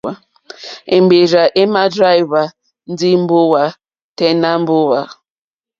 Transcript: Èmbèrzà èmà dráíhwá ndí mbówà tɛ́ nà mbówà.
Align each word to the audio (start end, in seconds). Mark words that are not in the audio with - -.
Èmbèrzà 0.95 1.43
èmà 1.61 1.81
dráíhwá 1.93 2.41
ndí 2.91 3.09
mbówà 3.23 3.63
tɛ́ 4.17 4.29
nà 4.41 4.51
mbówà. 4.61 5.01